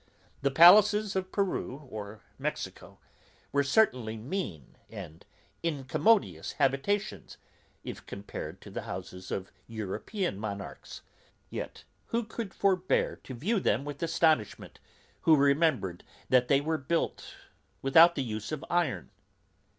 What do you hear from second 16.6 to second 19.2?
were built without the use of iron?